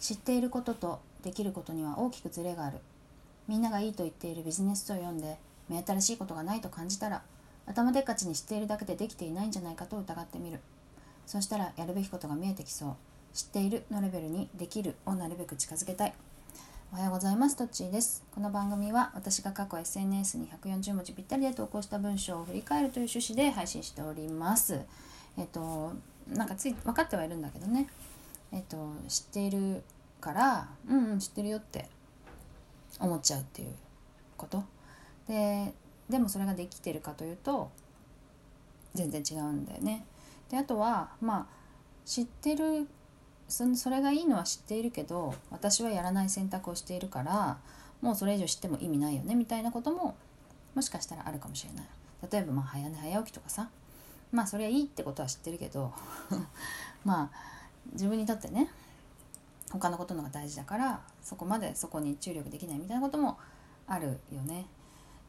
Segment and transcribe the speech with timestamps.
[0.00, 2.78] 知っていることとできることには大きくズレがある。
[3.48, 7.22] みんながいいと言っているビジネス書を読んで目新しいことがないと感じたら
[7.66, 10.60] 頭でっかちに知っているだけでできていないんじゃないかと疑ってみる。
[11.26, 12.96] そしたらやるべきことが見えてきそう。
[13.34, 16.14] 知っているのレベルにできるをなるべく近づけたい。
[16.90, 18.24] おはようございますトッチーです。
[18.34, 24.80] この番組は私が過去 SNS に140文字ぴったりで投稿した文章を振り返るという趣旨で配信しております。
[25.36, 25.92] えっと
[26.28, 27.88] なんかつい分かってはいるんだけどね。
[28.52, 29.82] えっと知っている
[30.20, 31.88] からうんうん知ってるよって
[33.00, 33.74] 思っちゃうっていう
[34.36, 34.64] こと
[35.28, 35.72] で
[36.08, 37.70] でもそれができてるかというと
[38.94, 40.04] 全然違うんだよね。
[40.50, 41.46] であとはまあ
[42.06, 42.88] 知ってる
[43.48, 47.58] そそれがいいのは知っているけど私はやらない選択をしているから
[48.00, 50.16] もうそれ以上知っても意味ないよねみたいなことも
[50.74, 51.86] もしかしたらあるかもしれない。
[52.30, 53.68] 例えばまあ早寝早起きとかさ
[54.32, 55.92] まあそれはいいってことは知ってるけど
[57.04, 57.57] まあ
[57.92, 58.70] 自分にとってね
[59.70, 63.38] 他のことのが大事だからそこまでそこに注力できないみたいなことも
[63.86, 64.66] あるよね。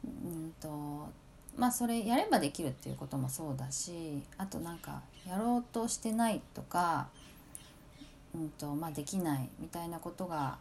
[0.04, 1.08] うんと
[1.56, 7.08] まあそれやればできるっていうこともそうだしあとなんかやろうとしてないとか、
[8.34, 10.56] うんとまあ、できないみたいなことが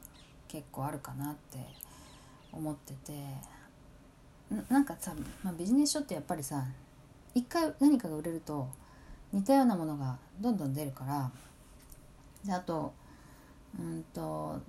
[0.50, 1.60] 結構あるかなって
[2.52, 3.14] 思ってて
[4.68, 5.14] なんかさ、
[5.44, 6.66] まあ、ビジネス書ってやっぱりさ
[7.34, 8.68] 一回何かが売れると
[9.32, 11.32] 似たようなものがどんどん出るから
[12.46, 12.94] であと
[13.78, 14.60] うんと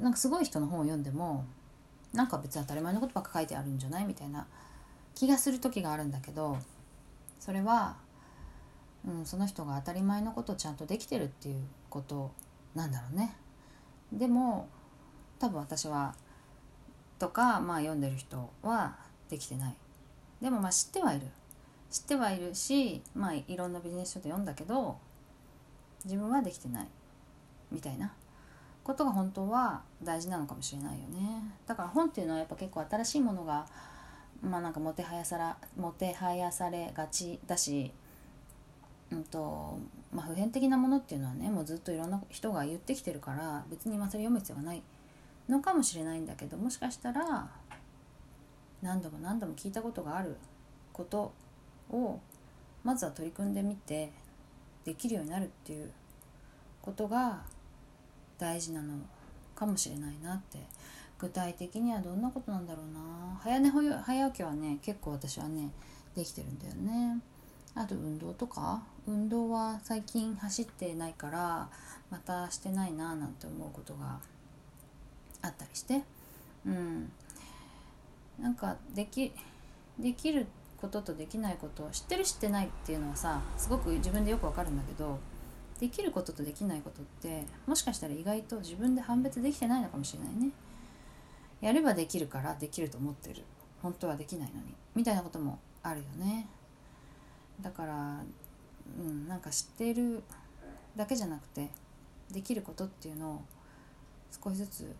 [0.00, 1.44] なんかすごい人の本を読んでも
[2.12, 4.46] なんか別に当たり前のことばっか書いてあるんじゃないみたいな
[5.14, 6.58] 気がする時があるんだけど
[7.38, 7.96] それは、
[9.06, 12.30] うん、その人が当たり前のことをちゃんとできてるっていうこと
[12.74, 13.34] なんだろうね。
[14.12, 14.68] でも
[15.38, 16.14] 多分私は
[17.18, 18.96] とか、まあ、読んでる人は
[19.28, 19.74] できてない。
[20.40, 21.26] でもまあ知ってはいる。
[21.90, 24.96] 知ってはいるし、まあ、いろんなビジネス書で読んだけど
[26.04, 26.88] 自分はできてない
[27.70, 28.12] みたいな。
[28.82, 31.42] ことが本当は大事なのかもしれないよね。
[31.66, 33.66] だから本っていうのはやっぱ結構新しいものが
[34.42, 37.92] まあなんかもてはやさらもてはやされがちだし
[39.12, 39.78] うんと
[40.12, 44.82] まあ、普遍的なものっていうのはねもうずっといろんな人が言ってきてるから別に今それ読む必要がない
[45.48, 47.48] のかもしれないんだけどもしかしたら
[48.82, 50.36] 何度も何度も聞いたことがある
[50.92, 51.32] こと
[51.90, 52.20] を
[52.84, 54.12] まずは取り組んでみて
[54.84, 55.90] できるようになるっていう
[56.82, 57.42] ことが
[58.38, 58.94] 大事なの
[59.54, 60.58] かもしれないなって
[61.18, 63.38] 具体的にはどんなことなんだろうな。
[63.42, 65.70] 早寝早起きはね結構私はね
[66.16, 67.20] できてるんだよね。
[67.74, 71.68] あと運動とか運動は最近走ってないから
[72.10, 74.18] またしてないななんて思うことが
[75.42, 76.02] あったりして。
[76.66, 77.12] うん。
[78.40, 79.32] なんかでき
[79.98, 80.46] できる
[80.80, 85.18] こととできないこと知ってる知ってないっていうのはさすごく自分でよくわかるんだけど
[85.78, 90.50] できることとできないことってもしかしたら意外と自分で判別できてないのかもしれないね。
[91.62, 93.42] やればできるからできると思ってる。
[93.82, 94.74] 本当はできないのに。
[94.94, 96.46] みたいなこともあるよね。
[97.62, 98.22] だから
[98.98, 100.22] うんなんか知ってる
[100.96, 101.70] だけじゃなくて
[102.30, 103.42] できることっていうのを
[104.44, 104.94] 少しずつ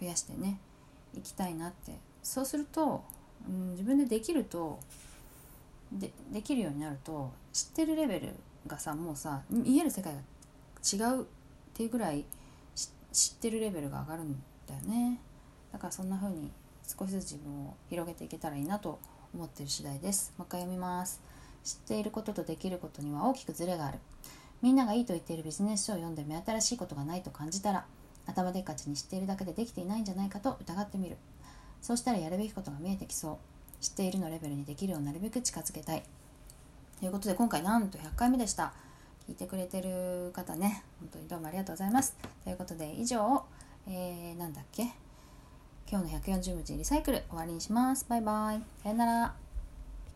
[0.00, 0.58] 増やしてね
[1.16, 1.92] いきたいなって。
[2.24, 3.04] そうすると、
[3.48, 4.80] うん、自分でできると
[5.94, 8.34] でできるようになると知ってるレベル
[8.66, 11.24] がさもうさ見える世界が違うっ
[11.72, 12.24] ていうぐらい
[13.12, 15.20] 知ってるレベルが上がるんだよね。
[15.72, 16.50] だからそんな風に
[16.86, 18.98] 少しずつ自分を広げていけたらいいなと
[19.32, 20.32] 思ってる次第です。
[20.36, 21.20] もう一回読みます。
[21.62, 23.98] 知っていることとできることには大きくズレがある。
[24.62, 27.86] みんながいいと言っているビジネス書を読んで目新しいことがないと感じたら
[28.26, 31.16] 頭でっかちに知っているだけでできていないんじゃないかと疑ってみる。
[31.80, 33.38] そうしたらやるべきことが見えてきそう。
[33.80, 36.02] 知っているのレベルにできるようなるべく近づけたい
[37.00, 38.72] ということで今回なんと100回目でした。
[39.28, 42.14] 聞いてくれてる方ね、本当にどうもありがとうございます。
[42.44, 43.42] ということで以上、
[43.86, 44.84] えー、なんだっけ？
[45.90, 48.06] 今日の140文字リサイクル終わりにします。
[48.08, 48.62] バイバイ。
[48.82, 49.43] さよなら。